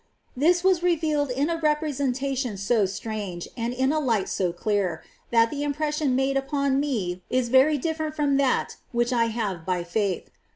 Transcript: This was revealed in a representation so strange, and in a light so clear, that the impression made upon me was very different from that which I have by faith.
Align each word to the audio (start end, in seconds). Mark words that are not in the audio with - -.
This 0.35 0.63
was 0.63 0.81
revealed 0.81 1.29
in 1.29 1.47
a 1.47 1.57
representation 1.57 2.57
so 2.57 2.87
strange, 2.87 3.47
and 3.55 3.71
in 3.71 3.91
a 3.93 3.99
light 3.99 4.29
so 4.29 4.51
clear, 4.51 5.03
that 5.29 5.51
the 5.51 5.61
impression 5.61 6.15
made 6.15 6.37
upon 6.37 6.79
me 6.79 7.21
was 7.29 7.49
very 7.49 7.77
different 7.77 8.15
from 8.15 8.37
that 8.37 8.77
which 8.91 9.13
I 9.13 9.25
have 9.25 9.63
by 9.63 9.83
faith. 9.83 10.31